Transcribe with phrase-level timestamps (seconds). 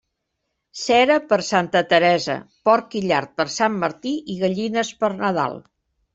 [0.83, 2.39] Cera per Santa Teresa,
[2.71, 5.63] porc i llard per Sant Martí i gallines per Nadal.